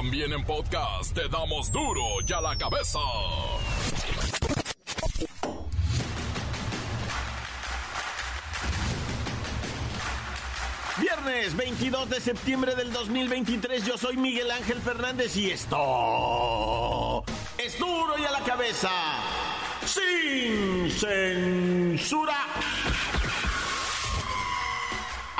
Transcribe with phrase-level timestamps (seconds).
[0.00, 2.98] También en podcast te damos duro y a la cabeza.
[10.96, 17.22] Viernes 22 de septiembre del 2023, yo soy Miguel Ángel Fernández y esto
[17.58, 18.90] es duro y a la cabeza,
[19.84, 22.46] sin censura.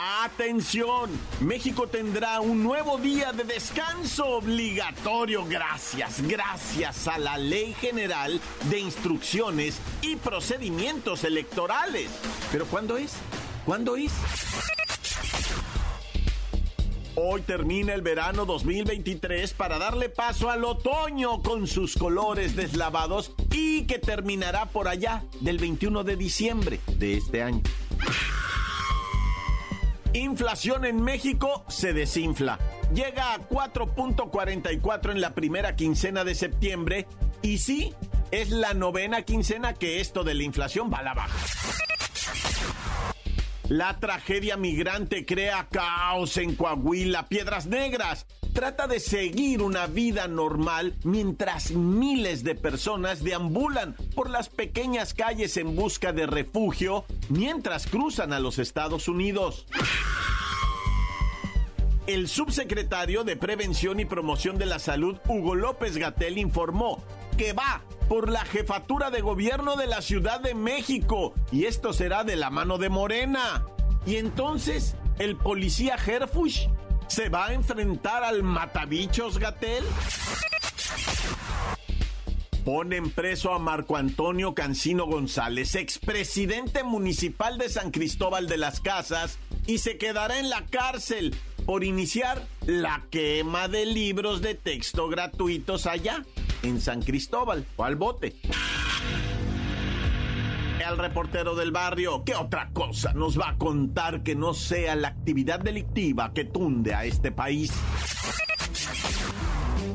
[0.03, 1.11] Atención,
[1.41, 8.79] México tendrá un nuevo día de descanso obligatorio gracias, gracias a la Ley General de
[8.79, 12.09] Instrucciones y Procedimientos Electorales.
[12.51, 13.13] ¿Pero cuándo es?
[13.67, 14.11] ¿Cuándo es?
[17.15, 23.83] Hoy termina el verano 2023 para darle paso al otoño con sus colores deslavados y
[23.83, 27.61] que terminará por allá del 21 de diciembre de este año.
[30.13, 32.59] Inflación en México se desinfla.
[32.93, 37.07] Llega a 4.44 en la primera quincena de septiembre
[37.43, 37.95] y sí,
[38.33, 41.39] es la novena quincena que esto de la inflación va a la baja.
[43.71, 48.27] La tragedia migrante crea caos en Coahuila, Piedras Negras.
[48.53, 55.57] Trata de seguir una vida normal mientras miles de personas deambulan por las pequeñas calles
[55.57, 59.69] en busca de refugio mientras cruzan a los Estados Unidos.
[62.09, 67.05] El subsecretario de Prevención y Promoción de la Salud, Hugo López Gatel, informó
[67.39, 72.25] que va por la jefatura de gobierno de la Ciudad de México y esto será
[72.25, 73.65] de la mano de Morena.
[74.05, 76.67] Y entonces, el policía Herfush
[77.07, 79.85] se va a enfrentar al matabichos Gatel.
[82.65, 89.39] Ponen preso a Marco Antonio Cancino González, expresidente municipal de San Cristóbal de las Casas,
[89.69, 91.33] y se quedará en la cárcel
[91.65, 96.25] por iniciar la quema de libros de texto gratuitos allá,
[96.63, 98.37] en San Cristóbal, o al bote.
[100.89, 105.09] El reportero del barrio, ¿qué otra cosa nos va a contar que no sea la
[105.09, 107.73] actividad delictiva que tunde a este país?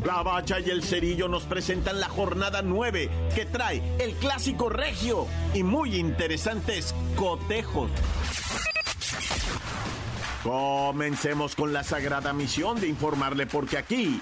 [0.05, 5.25] La Bacha y el Cerillo nos presentan la jornada 9 que trae el clásico regio
[5.55, 7.89] y muy interesantes cotejos.
[10.43, 14.21] Comencemos con la sagrada misión de informarle porque aquí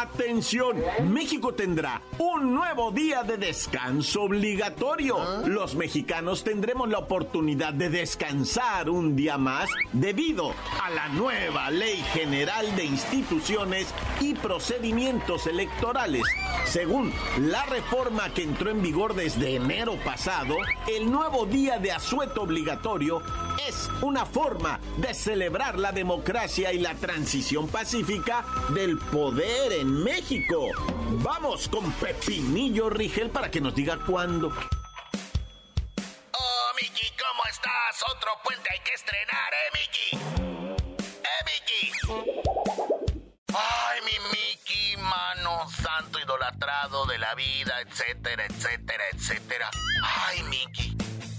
[0.00, 0.76] Atención,
[1.08, 5.18] México tendrá un nuevo día de descanso obligatorio.
[5.44, 11.96] Los mexicanos tendremos la oportunidad de descansar un día más debido a la nueva Ley
[12.12, 13.88] General de Instituciones
[14.20, 16.22] y Procedimientos Electorales.
[16.64, 20.54] Según la reforma que entró en vigor desde enero pasado,
[20.86, 23.20] el nuevo día de asueto obligatorio
[23.66, 30.68] es una forma de celebrar la democracia y la transición pacífica del poder en México.
[31.22, 34.48] Vamos con Pepinillo Rigel para que nos diga cuándo.
[36.32, 38.04] Oh, Miki, ¿cómo estás?
[38.14, 40.16] Otro puente hay que estrenar, ¿eh, Miki?
[41.24, 41.92] ¿Eh, Miki?
[43.54, 49.70] Ay, mi Miki, mano santo idolatrado de la vida, etcétera, etcétera, etcétera.
[50.04, 50.96] Ay, Miki,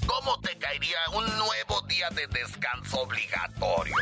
[0.08, 3.96] ¿cómo te caería un nuevo día de descanso obligatorio?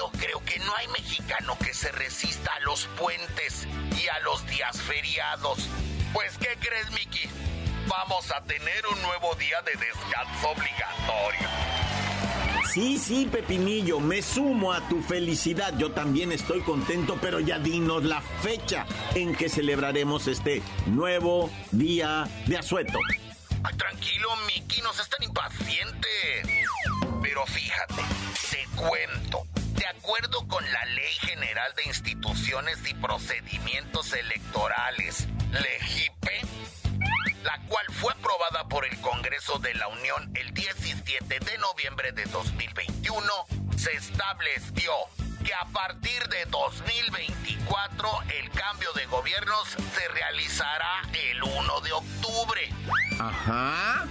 [0.00, 3.66] Yo creo que no hay mexicano que se resista a los puentes
[4.02, 5.68] y a los días feriados.
[6.14, 7.28] Pues, ¿qué crees, Miki?
[7.86, 11.48] Vamos a tener un nuevo día de descanso obligatorio.
[12.72, 15.76] Sí, sí, Pepinillo, me sumo a tu felicidad.
[15.76, 22.26] Yo también estoy contento, pero ya dinos la fecha en que celebraremos este nuevo día
[22.46, 22.98] de asueto.
[23.64, 26.08] Ay, tranquilo, Miki, no seas tan impaciente.
[27.20, 28.02] Pero fíjate,
[28.50, 29.59] te cuento.
[29.80, 36.42] De acuerdo con la Ley General de Instituciones y Procedimientos Electorales, LEGIPE,
[37.42, 42.26] la cual fue aprobada por el Congreso de la Unión el 17 de noviembre de
[42.26, 43.26] 2021,
[43.78, 44.92] se estableció
[45.46, 52.68] que a partir de 2024 el cambio de gobiernos se realizará el 1 de octubre.
[53.18, 54.06] Ajá.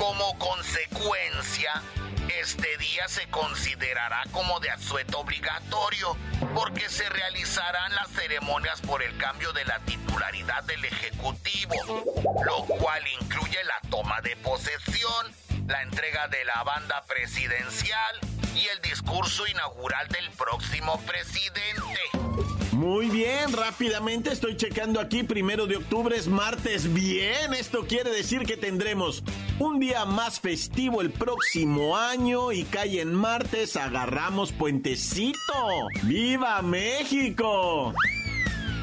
[0.00, 1.82] Como consecuencia,
[2.40, 6.16] este día se considerará como de asueto obligatorio
[6.54, 11.74] porque se realizarán las ceremonias por el cambio de la titularidad del Ejecutivo,
[12.46, 15.26] lo cual incluye la toma de posesión,
[15.70, 18.16] la entrega de la banda presidencial
[18.56, 22.00] y el discurso inaugural del próximo presidente.
[22.72, 26.92] Muy bien, rápidamente estoy checando aquí, primero de octubre es martes.
[26.92, 29.22] Bien, esto quiere decir que tendremos
[29.60, 35.38] un día más festivo el próximo año y cae en martes, agarramos puentecito.
[36.02, 37.94] ¡Viva México!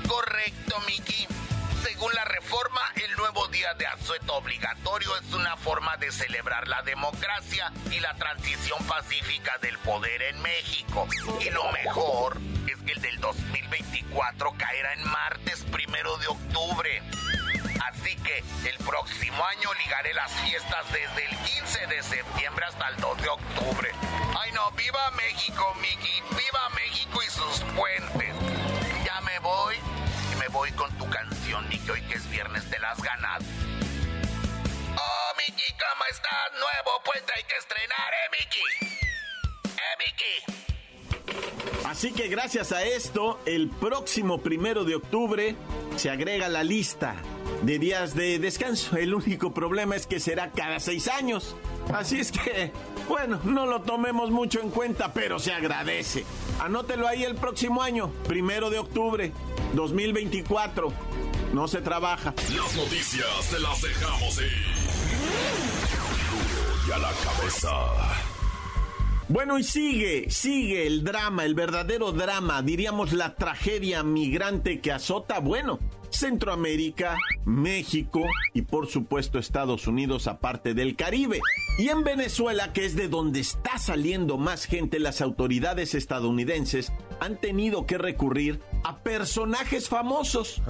[0.08, 1.28] Correcto, Miki.
[1.84, 6.82] Según la reforma, el nuevo día de asueto obligatorio es una forma de celebrar la
[6.82, 11.08] democracia y la transición pacífica del poder en México.
[11.40, 12.38] Y lo mejor
[12.68, 17.02] es que el del 2024 caerá en martes primero de octubre.
[17.86, 22.98] Así que el próximo año ligaré las fiestas desde el 15 de septiembre hasta el
[22.98, 23.92] 2 de octubre.
[24.40, 28.36] Ay no, viva México, Miki, viva México y sus puentes.
[29.06, 29.76] Ya me voy
[30.58, 33.44] voy con tu canción, Miki, hoy que es viernes de las ganas.
[34.96, 36.52] Oh, Miki, ¿cómo estás?
[36.54, 38.66] Nuevo puente hay que estrenar, ¿eh, Miki?
[39.78, 41.86] ¿Eh, Miki?
[41.86, 45.56] Así que gracias a esto, el próximo primero de octubre
[45.96, 47.16] se agrega la lista
[47.62, 48.98] de días de descanso.
[48.98, 51.56] El único problema es que será cada seis años.
[51.94, 52.72] Así es que,
[53.08, 56.26] bueno, no lo tomemos mucho en cuenta, pero se agradece.
[56.60, 59.32] Anótelo ahí el próximo año, primero de octubre,
[59.74, 60.92] 2024.
[61.54, 62.34] No se trabaja.
[62.56, 64.66] Las noticias te las dejamos ir.
[66.88, 67.70] Y a la cabeza.
[69.30, 75.40] Bueno, y sigue, sigue el drama, el verdadero drama, diríamos la tragedia migrante que azota,
[75.40, 78.22] bueno, Centroamérica, México
[78.54, 81.42] y por supuesto Estados Unidos aparte del Caribe.
[81.78, 87.38] Y en Venezuela, que es de donde está saliendo más gente, las autoridades estadounidenses han
[87.38, 90.62] tenido que recurrir a personajes famosos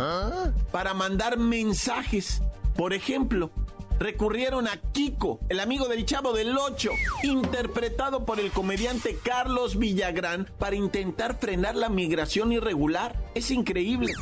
[0.72, 2.42] para mandar mensajes.
[2.76, 3.52] Por ejemplo,
[4.00, 6.92] recurrieron a Kiko, el amigo del Chavo del Ocho,
[7.24, 13.16] interpretado por el comediante Carlos Villagrán para intentar frenar la migración irregular.
[13.34, 14.14] Es increíble.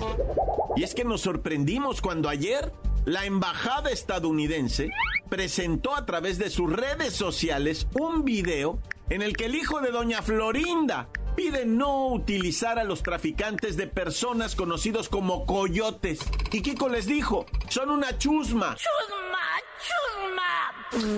[0.76, 2.74] Y es que nos sorprendimos cuando ayer
[3.06, 4.92] la embajada estadounidense
[5.30, 8.80] presentó a través de sus redes sociales un video
[9.10, 13.88] en el que el hijo de doña Florinda pide no utilizar a los traficantes de
[13.88, 16.20] personas conocidos como coyotes.
[16.52, 18.76] Y Kiko les dijo, son una chusma.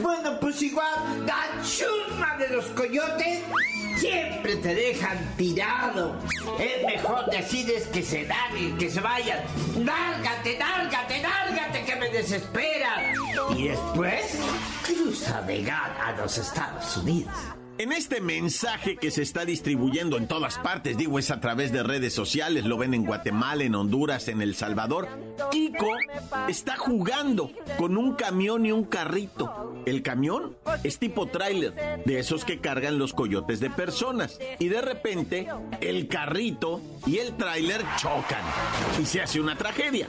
[0.01, 3.43] Bueno, pues igual, la chusma de los coyotes
[3.97, 6.15] siempre te dejan tirado.
[6.59, 9.39] Es mejor decirles que se larguen, que se vayan.
[9.77, 13.15] Lárgate, lárgate, lárgate, que me desesperan.
[13.55, 14.39] Y después,
[14.83, 17.33] cruza de a los Estados Unidos.
[17.79, 21.83] En este mensaje que se está distribuyendo en todas partes, digo, es a través de
[21.83, 25.07] redes sociales, lo ven en Guatemala, en Honduras, en El Salvador,
[25.51, 25.91] Kiko
[26.47, 29.66] está jugando con un camión y un carrito.
[29.87, 34.37] El camión es tipo tráiler, de esos que cargan los coyotes de personas.
[34.59, 35.47] Y de repente,
[35.79, 38.41] el carrito y el tráiler chocan.
[39.01, 40.07] Y se hace una tragedia.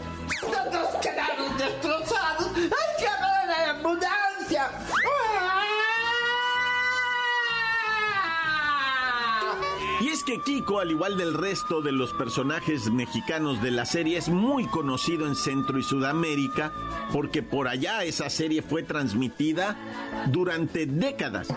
[1.59, 2.51] Destrozados.
[2.57, 3.05] ¡Hay
[10.29, 14.67] que Kiko, al igual del resto de los personajes mexicanos de la serie, es muy
[14.67, 16.71] conocido en Centro y Sudamérica
[17.15, 19.75] porque por allá esa serie fue transmitida
[20.27, 21.49] durante décadas.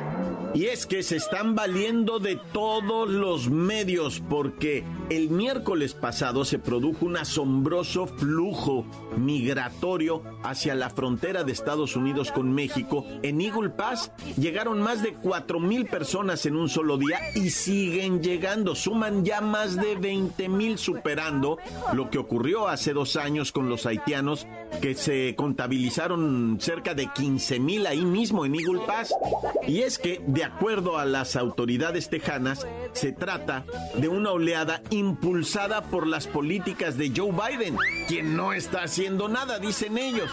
[0.53, 6.60] Y es que se están valiendo de todos los medios porque el miércoles pasado se
[6.60, 8.86] produjo un asombroso flujo
[9.17, 13.05] migratorio hacia la frontera de Estados Unidos con México.
[13.24, 18.22] En Eagle Pass llegaron más de 4 mil personas en un solo día y siguen
[18.22, 18.75] llegando.
[18.75, 21.60] Suman ya más de 20 mil superando
[21.93, 24.48] lo que ocurrió hace dos años con los haitianos
[24.79, 29.13] que se contabilizaron cerca de 15 mil ahí mismo en Eagle Pass.
[29.67, 35.81] Y es que de acuerdo a las autoridades tejanas, se trata de una oleada impulsada
[35.81, 40.29] por las políticas de Joe Biden, quien no está haciendo nada, dicen ellos.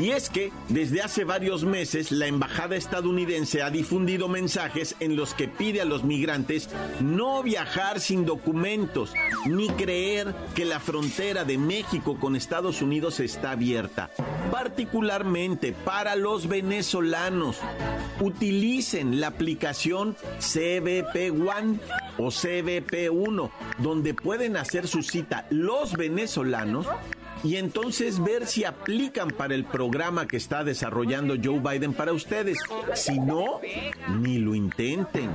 [0.00, 5.34] Y es que desde hace varios meses la embajada estadounidense ha difundido mensajes en los
[5.34, 6.68] que pide a los migrantes
[7.00, 9.12] no viajar sin documentos,
[9.46, 14.10] ni creer que la frontera de México con Estados Unidos está abierta,
[14.50, 17.58] particularmente para los venezolanos.
[18.20, 21.78] Utilicen la aplicación CBP One
[22.18, 26.86] o CBP 1, donde pueden hacer su cita los venezolanos
[27.42, 32.58] y entonces ver si aplican para el programa que está desarrollando Joe Biden para ustedes.
[32.94, 33.60] Si no,
[34.20, 35.30] ni lo intenten.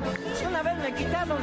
[0.48, 1.38] Una vez me quitaron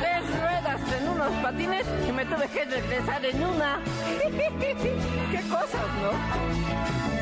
[0.00, 3.80] tres ruedas en unos patines y me tuve que regresar en una.
[5.32, 7.21] ¿Qué cosas, no?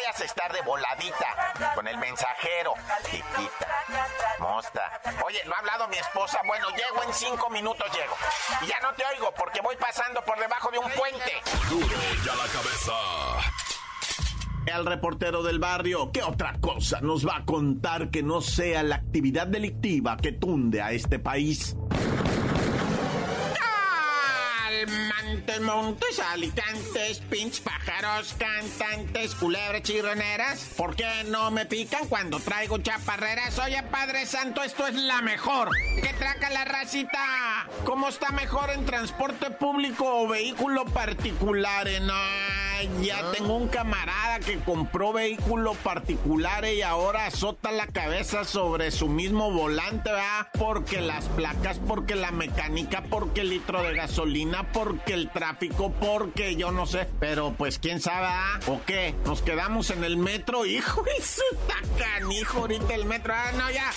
[0.00, 3.68] vayas a estar de voladita con el mensajero, chiquita.
[4.38, 5.00] Mosta.
[5.24, 6.40] Oye, ¿no ha hablado mi esposa?
[6.46, 8.14] Bueno, llego en cinco minutos, llego.
[8.62, 11.32] Y ya no te oigo porque voy pasando por debajo de un puente.
[11.68, 11.86] Duro
[12.24, 12.92] y a la cabeza.
[14.66, 18.96] El reportero del barrio, ¿qué otra cosa nos va a contar que no sea la
[18.96, 21.76] actividad delictiva que tunde a este país?
[25.30, 30.72] Montes, montes, alicantes, pinch pájaros, cantantes, culebras chirroneras.
[30.76, 33.56] ¿Por qué no me pican cuando traigo chaparreras?
[33.60, 35.68] Oye, Padre Santo, esto es la mejor.
[36.02, 37.68] ¿Qué traca la racita?
[37.84, 41.86] ¿Cómo está mejor en transporte público o vehículo particular?
[42.02, 42.12] No,
[43.02, 49.08] ya tengo un camarada que compró vehículo particular y ahora azota la cabeza sobre su
[49.08, 50.48] mismo volante, ¿verdad?
[50.58, 56.56] Porque las placas, porque la mecánica, porque el litro de gasolina, porque el tráfico, porque
[56.56, 57.08] yo no sé.
[57.18, 58.60] Pero pues quién sabe, ¿ah?
[58.66, 59.14] ¿O qué?
[59.24, 63.34] Nos quedamos en el metro, hijo, eso está canijo ahorita el metro.
[63.34, 63.90] Ah, no, ya.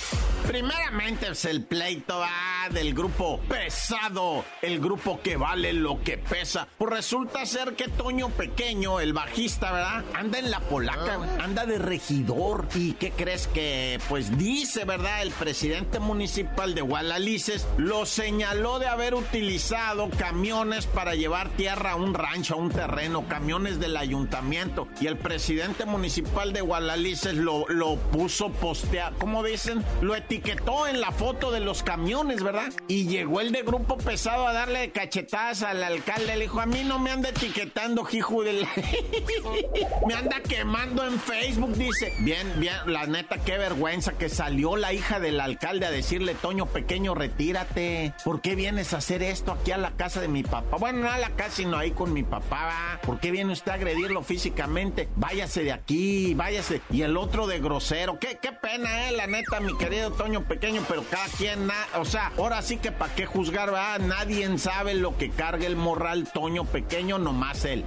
[0.48, 2.22] Primeramente es el pleito
[2.66, 6.68] ah, del grupo pesado, el grupo que vale lo que pesa.
[6.78, 10.04] Pues resulta ser que Toño Pequeño, el bajista, ¿verdad?
[10.14, 12.68] Anda en la polaca, anda de regidor.
[12.76, 15.22] ¿Y qué crees que, pues dice, ¿verdad?
[15.22, 21.96] El presidente municipal de Gualalices lo señaló de haber utilizado camiones para llevar tierra a
[21.96, 24.88] un rancho, a un terreno, camiones del ayuntamiento.
[25.02, 29.84] Y el presidente municipal de Gualalices lo, lo puso postear, ¿cómo dicen?
[30.02, 32.53] Lo etiquetó en la foto de los camiones, ¿verdad?
[32.88, 36.36] Y llegó el de grupo pesado a darle cachetadas al alcalde.
[36.38, 38.68] Le dijo, a mí no me anda etiquetando, hijo del...
[40.08, 42.14] me anda quemando en Facebook, dice.
[42.20, 46.66] Bien, bien, la neta, qué vergüenza que salió la hija del alcalde a decirle, Toño
[46.68, 48.14] Pequeño, retírate.
[48.24, 50.78] ¿Por qué vienes a hacer esto aquí a la casa de mi papá?
[50.78, 53.00] Bueno, no a la casa, sino ahí con mi papá.
[53.04, 55.10] ¿Por qué viene usted a agredirlo físicamente?
[55.16, 56.82] Váyase de aquí, váyase.
[56.92, 58.20] Y el otro de grosero.
[58.20, 62.06] Qué, qué pena, eh, la neta, mi querido Toño Pequeño, pero cada quien, na- o
[62.06, 63.98] sea, ahora sí que para qué juzgar, ¿va?
[64.00, 67.86] Nadie sabe lo que carga el morral Toño Pequeño, nomás él.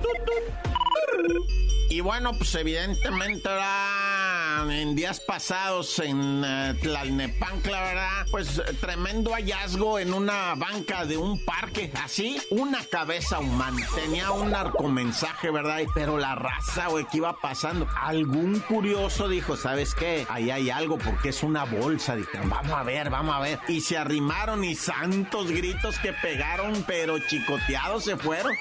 [1.90, 4.70] Y bueno, pues evidentemente ¿verdad?
[4.70, 8.26] en días pasados en eh, Tlalnepantla, ¿verdad?
[8.30, 13.86] Pues tremendo hallazgo en una banca de un parque, así, una cabeza humana.
[13.94, 15.80] Tenía un narcomensaje, ¿verdad?
[15.94, 17.86] Pero la raza, güey, que iba pasando.
[17.94, 20.26] Algún curioso dijo, ¿sabes qué?
[20.28, 22.16] Ahí hay algo porque es una bolsa.
[22.16, 23.60] Dijeron, vamos a ver, vamos a ver.
[23.68, 28.52] Y se arrimaron y santos gritos que pegaron, pero chicoteados se fueron.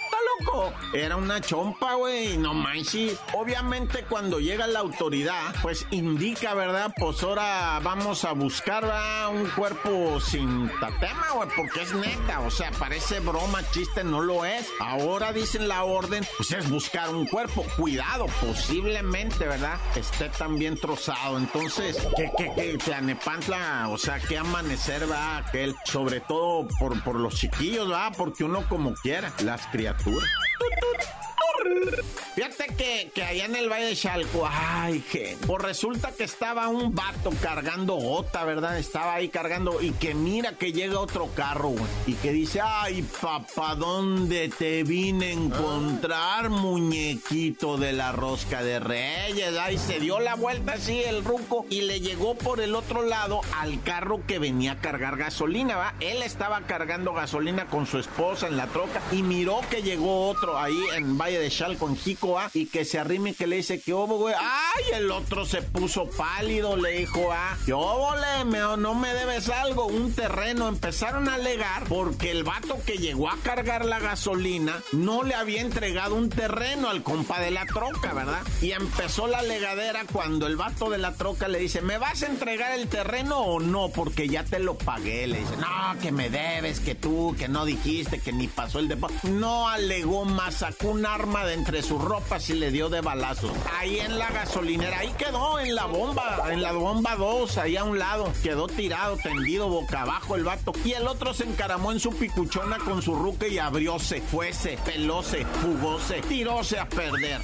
[0.93, 3.19] Era una chompa, güey, no manches.
[3.33, 6.93] Obviamente cuando llega la autoridad, pues indica, ¿verdad?
[6.97, 9.29] Pues ahora vamos a buscar ¿verdad?
[9.29, 14.45] un cuerpo sin tatema, güey, porque es neta, o sea, parece broma, chiste, no lo
[14.45, 14.67] es.
[14.79, 17.65] Ahora dicen la orden, pues es buscar un cuerpo.
[17.77, 19.77] Cuidado, posiblemente, ¿verdad?
[19.95, 21.37] Esté también trozado.
[21.37, 22.77] Entonces, ¿qué, qué, qué?
[22.77, 28.13] Tlanepantla, o sea, qué amanecer va aquel, sobre todo por, por los chiquillos, ¿verdad?
[28.17, 30.24] Porque uno como quiera, las criaturas.
[30.57, 32.24] Thank you.
[32.35, 36.67] Fíjate que, que allá en el Valle de Chalco, ay, que, pues resulta que estaba
[36.67, 38.77] un vato cargando gota, ¿verdad?
[38.77, 43.03] Estaba ahí cargando y que mira que llega otro carro, güey, y que dice, ay,
[43.21, 49.57] papá, ¿dónde te vine a encontrar, muñequito de la rosca de reyes?
[49.57, 53.39] Ay, se dio la vuelta así el ruco y le llegó por el otro lado
[53.61, 55.93] al carro que venía a cargar gasolina, ¿va?
[56.01, 60.59] Él estaba cargando gasolina con su esposa en la troca y miró que llegó otro
[60.59, 61.95] ahí en Valle de Chalco, en
[62.25, 64.33] Jicoa, y que se arrime y que le dice, ¿qué hubo, güey?
[64.37, 64.83] ¡Ay!
[64.93, 68.45] El otro se puso pálido, le dijo, ah, ¿qué hubo, le?
[68.77, 70.67] No me debes algo, un terreno.
[70.67, 75.61] Empezaron a alegar porque el vato que llegó a cargar la gasolina no le había
[75.61, 78.41] entregado un terreno al compa de la troca, ¿verdad?
[78.61, 82.27] Y empezó la legadera cuando el vato de la troca le dice, ¿me vas a
[82.27, 83.89] entregar el terreno o no?
[83.89, 85.27] Porque ya te lo pagué.
[85.27, 88.87] Le dice, no, que me debes, que tú, que no dijiste, que ni pasó el
[88.87, 89.27] depósito.
[89.27, 92.14] No alegó más, sacó un arma de entre sus ropas
[92.47, 93.51] y le dio de balazo.
[93.77, 97.83] Ahí en la gasolinera, ahí quedó, en la bomba, en la bomba 2, ahí a
[97.83, 98.31] un lado.
[98.41, 100.71] Quedó tirado, tendido, boca abajo el vato.
[100.83, 105.45] Y el otro se encaramó en su picuchona con su ruque y abrióse, fuese, pelóse,
[105.61, 107.41] jugóse, tiróse a perder.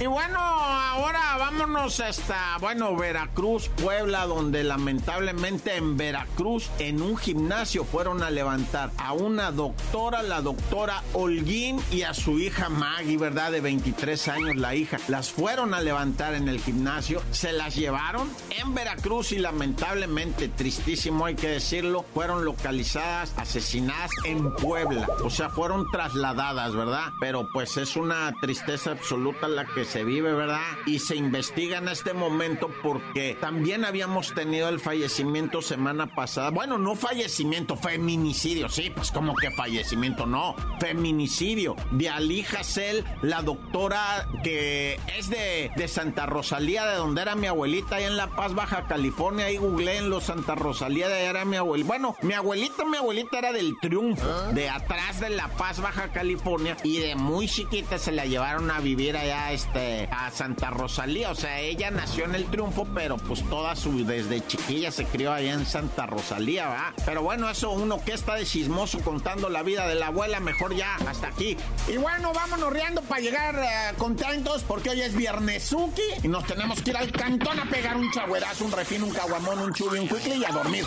[0.00, 7.84] Y bueno, ahora vámonos hasta, bueno, Veracruz, Puebla, donde lamentablemente en Veracruz, en un gimnasio,
[7.84, 13.50] fueron a levantar a una doctora, la doctora Holguín, y a su hija Maggie, ¿verdad?
[13.50, 14.98] De 23 años, la hija.
[15.08, 21.26] Las fueron a levantar en el gimnasio, se las llevaron en Veracruz y lamentablemente, tristísimo
[21.26, 25.08] hay que decirlo, fueron localizadas, asesinadas en Puebla.
[25.24, 27.06] O sea, fueron trasladadas, ¿verdad?
[27.20, 30.60] Pero pues es una tristeza absoluta la que se vive, ¿verdad?
[30.86, 36.50] Y se investiga en este momento porque también habíamos tenido el fallecimiento semana pasada.
[36.50, 38.68] Bueno, no fallecimiento, feminicidio.
[38.68, 40.54] Sí, pues como que fallecimiento, no.
[40.78, 47.34] Feminicidio de Ali Hassel, la doctora que es de, de Santa Rosalía, de donde era
[47.34, 49.46] mi abuelita, ahí en La Paz, Baja California.
[49.46, 51.88] Ahí googleé en los Santa Rosalía, de ahí era mi abuelita.
[51.88, 56.76] Bueno, mi abuelita, mi abuelita era del Triunfo, de atrás de La Paz, Baja California.
[56.82, 59.77] Y de muy chiquita se la llevaron a vivir allá este,
[60.10, 61.30] a Santa Rosalía.
[61.30, 65.32] O sea, ella nació en el Triunfo, pero pues toda su, desde chiquilla se crió
[65.32, 66.94] allá en Santa Rosalía, ¿va?
[67.04, 70.74] Pero bueno, eso uno que está de chismoso contando la vida de la abuela, mejor
[70.74, 71.56] ya, hasta aquí.
[71.86, 76.82] Y bueno, vámonos riendo para llegar eh, contentos, porque hoy es Viernesuki y nos tenemos
[76.82, 80.08] que ir al cantón a pegar un chagüerazo, un refín, un caguamón, un chubi, un
[80.08, 80.84] quickly y a dormir.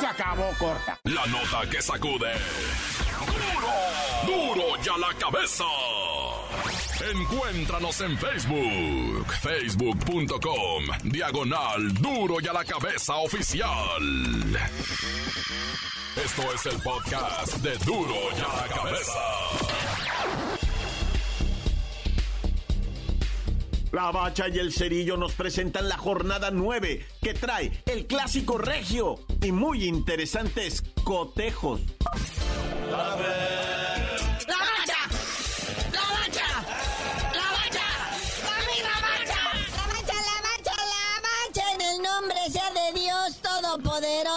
[0.00, 0.98] Se acabó, corta.
[1.04, 2.32] La nota que sacude.
[4.24, 4.54] ¡Duro!
[4.54, 5.64] ¡Duro ya la cabeza!
[7.02, 14.02] Encuéntranos en Facebook, facebook.com, diagonal Duro y a la cabeza oficial.
[16.22, 19.20] Esto es el podcast de Duro y a la cabeza.
[23.92, 29.20] La Bacha y el Cerillo nos presentan la jornada 9 que trae el clásico regio
[29.42, 31.80] y muy interesantes cotejos.
[32.90, 33.16] ¡La
[44.00, 44.29] poder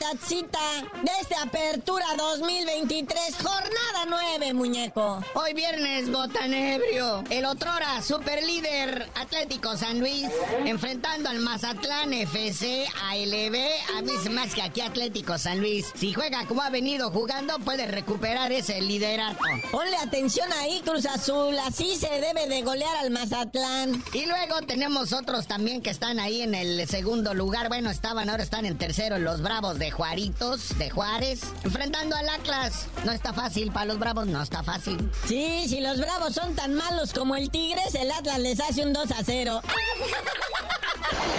[0.00, 5.22] Más de esta apertura 2023, jornada 9, muñeco.
[5.34, 7.24] Hoy viernes, botanebrio.
[7.30, 10.26] El otrora superlíder Atlético San Luis
[10.64, 13.56] enfrentando al Mazatlán FC ALB.
[13.96, 17.58] A mí se hace que aquí Atlético San Luis, si juega como ha venido jugando,
[17.58, 19.42] puede recuperar ese liderato.
[19.70, 24.02] Ponle atención ahí, Cruz Azul, así se debe de golear al Mazatlán.
[24.12, 27.68] Y luego tenemos otros también que están ahí en el segundo lugar.
[27.68, 32.86] Bueno, estaban, ahora están en tercero los Bravos de Juaritos, de Juárez, enfrentando al Atlas.
[33.04, 35.10] No está fácil para los Bravos, no está fácil.
[35.26, 38.92] Sí, si los bravos son tan malos como el Tigres, el Atlas les hace un
[38.92, 39.62] 2 a 0.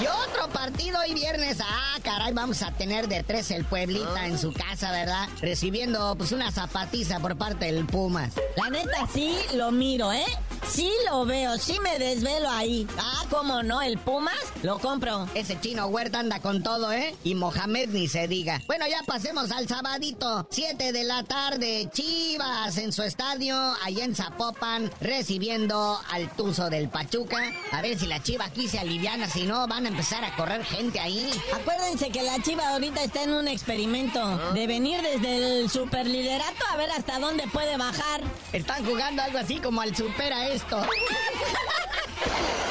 [0.01, 1.57] Y otro partido hoy viernes.
[1.61, 5.27] Ah, caray, vamos a tener de tres el Pueblita en su casa, ¿verdad?
[5.41, 8.33] Recibiendo pues una zapatiza por parte del Pumas.
[8.55, 10.25] La neta sí lo miro, ¿eh?
[10.69, 12.87] Sí lo veo, sí me desvelo ahí.
[12.97, 15.27] Ah, cómo no, el Pumas lo compro.
[15.33, 17.15] Ese chino Huerta anda con todo, ¿eh?
[17.23, 18.61] Y Mohamed ni se diga.
[18.67, 20.47] Bueno, ya pasemos al sabadito.
[20.51, 26.89] 7 de la tarde, Chivas en su estadio, allá en Zapopan, recibiendo al Tuzo del
[26.89, 27.37] Pachuca.
[27.71, 30.63] A ver si la Chiva aquí se aliviana, si no, van a empezar a correr
[30.63, 31.31] gente ahí.
[31.53, 36.77] Acuérdense que la Chiva ahorita está en un experimento de venir desde el superliderato a
[36.77, 38.21] ver hasta dónde puede bajar.
[38.53, 40.77] Están jugando algo así como al supera esto.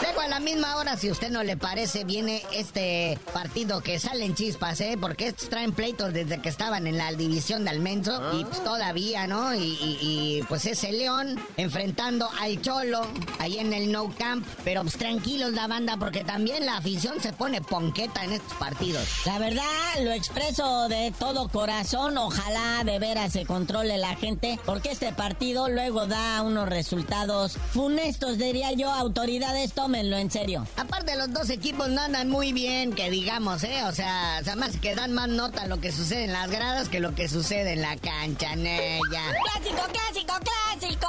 [0.02, 3.98] Luego a a la misma hora, si usted no le parece, viene este partido que
[3.98, 4.98] salen chispas, ¿eh?
[5.00, 9.26] Porque estos traen pleitos desde que estaban en la división de Almenso y pues todavía,
[9.26, 9.54] ¿no?
[9.54, 13.06] Y, pues es el León enfrentando al Cholo
[13.38, 14.46] ahí en el No Camp.
[14.64, 19.08] Pero pues tranquilos la banda porque también la afición se pone ponqueta en estos partidos.
[19.24, 19.62] La verdad,
[20.02, 22.18] lo expreso de todo corazón.
[22.18, 28.36] Ojalá de veras se controle la gente porque este partido luego da unos resultados funestos,
[28.36, 28.90] diría yo.
[28.90, 30.66] Autoridades, tómenlo en serio.
[30.76, 33.82] Aparte, los dos equipos no andan muy bien, que digamos, ¿eh?
[33.84, 37.14] O sea, más que dan más nota lo que sucede en las gradas que lo
[37.14, 39.22] que sucede en la cancha, Nella.
[39.52, 41.08] ¡Clásico, clásico, clásico!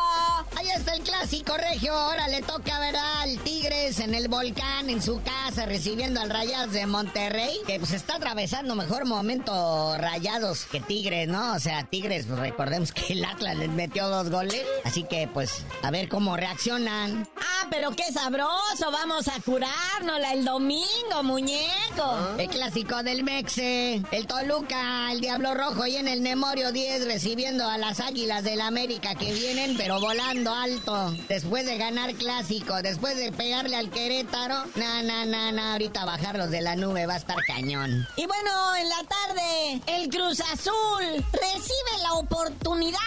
[0.56, 1.93] Ahí está el clásico regio.
[1.93, 6.74] Ahora le toca ver al Tigres en el volcán, en su casa, recibiendo al Rayados
[6.74, 11.54] de Monterrey, que pues está atravesando mejor momento Rayados que Tigres, ¿no?
[11.54, 14.63] O sea, Tigres, pues recordemos que el Atlas les metió dos goles.
[14.84, 17.28] Así que, pues, a ver cómo reaccionan.
[17.38, 18.91] Ah, pero qué sabroso.
[19.01, 22.35] Vamos a curárnosla el domingo, muñeco.
[22.38, 24.03] El clásico del Mexe.
[24.12, 28.59] El Toluca, el Diablo Rojo y en el Nemorio 10 recibiendo a las Águilas del
[28.59, 31.13] América que vienen, pero volando alto.
[31.29, 34.65] Después de ganar clásico, después de pegarle al Querétaro.
[34.75, 35.71] Na, na, na, na.
[35.71, 38.05] Ahorita bajarlos de la nube va a estar cañón.
[38.17, 42.99] Y bueno, en la tarde, el Cruz Azul recibe la oportunidad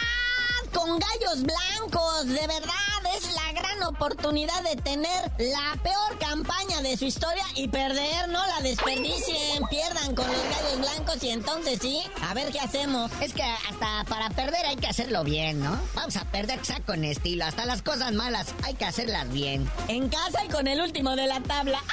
[0.72, 2.26] con gallos blancos.
[2.26, 7.68] De verdad, es la gran oportunidad de tener la peor campaña de su historia y
[7.68, 12.60] perder, no la desperdicien, pierdan con los gallos blancos y entonces sí, a ver qué
[12.60, 13.10] hacemos.
[13.20, 15.78] Es que hasta para perder hay que hacerlo bien, ¿no?
[15.94, 19.70] Vamos a perder con estilo, hasta las cosas malas hay que hacerlas bien.
[19.88, 21.80] En casa y con el último de la tabla.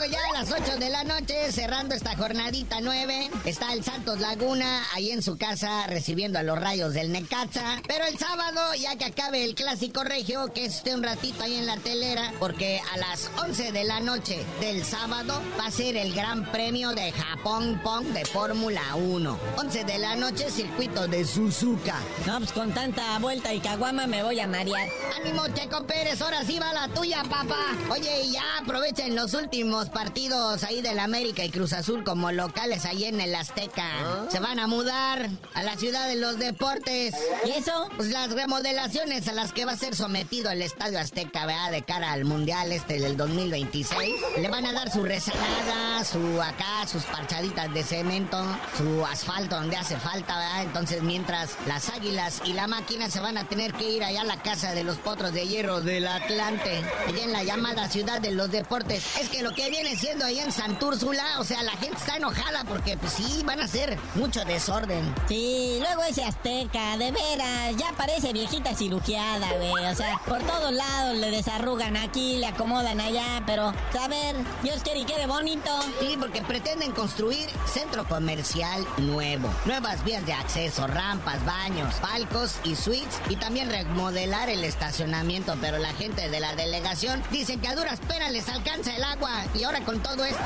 [0.00, 3.30] Llego ya a las 8 de la noche, cerrando esta jornadita 9.
[3.44, 7.82] Está el Santos Laguna ahí en su casa recibiendo a los rayos del Necaxa.
[7.86, 11.66] Pero el sábado, ya que acabe el clásico regio, que esté un ratito ahí en
[11.66, 16.14] la telera, porque a las 11 de la noche del sábado va a ser el
[16.14, 19.38] Gran Premio de Japón Pong de Fórmula 1.
[19.58, 21.96] 11 de la noche, circuito de Suzuka.
[22.26, 24.88] No, pues con tanta vuelta y caguama me voy a marear.
[25.20, 27.76] Ánimo, Checo Pérez, ahora sí va la tuya, papá.
[27.90, 33.04] Oye, ya aprovechen los últimos partidos ahí del América y Cruz Azul como locales ahí
[33.04, 33.84] en el Azteca.
[33.84, 34.26] ¿Ah?
[34.30, 37.14] Se van a mudar a la ciudad de los deportes.
[37.44, 37.88] ¿Y eso?
[37.96, 41.72] Pues las remodelaciones a las que va a ser sometido el Estadio Azteca, ¿verdad?
[41.72, 44.14] De cara al Mundial este del 2026.
[44.38, 48.42] Le van a dar su rezagada, su acá, sus parchaditas de cemento,
[48.76, 50.62] su asfalto donde hace falta, ¿verdad?
[50.62, 54.24] Entonces mientras las águilas y la máquina se van a tener que ir allá a
[54.24, 58.30] la casa de los potros de hierro del Atlante, allá en la llamada ciudad de
[58.32, 59.04] los deportes.
[59.20, 62.64] Es que lo que viene siendo ahí en Santúrsula, o sea, la gente está enojada
[62.64, 65.14] porque pues sí, van a hacer mucho desorden.
[65.28, 69.86] Sí, luego ese Azteca, de veras, ya parece viejita cirugiada, güey.
[69.86, 74.82] O sea, por todos lados le desarrugan aquí, le acomodan allá, pero, a ver, Dios
[74.82, 75.70] quiere y quede bonito.
[76.00, 82.76] Sí, porque pretenden construir centro comercial nuevo, nuevas vías de acceso, rampas, baños, palcos y
[82.76, 87.74] suites, y también remodelar el estacionamiento, pero la gente de la delegación dice que a
[87.74, 90.42] duras penas les alcanza el agua y ahora con todo esto.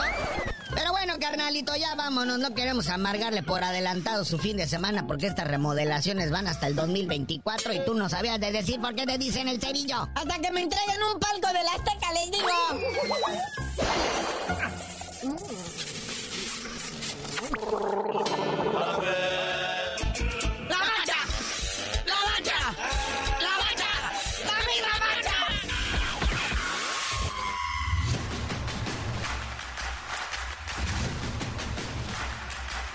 [0.74, 2.38] Pero bueno, carnalito, ya vámonos.
[2.38, 6.74] No queremos amargarle por adelantado su fin de semana porque estas remodelaciones van hasta el
[6.74, 10.08] 2024 y tú no sabías de decir por qué te dicen el cerillo.
[10.14, 12.48] Hasta que me entreguen un palco de la Azteca, les digo.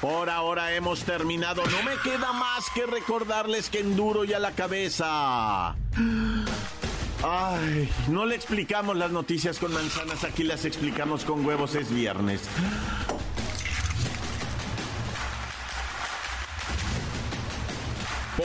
[0.09, 1.61] Por ahora hemos terminado.
[1.67, 5.75] No me queda más que recordarles que enduro ya la cabeza.
[7.23, 12.41] Ay, no le explicamos las noticias con manzanas, aquí las explicamos con huevos, es viernes.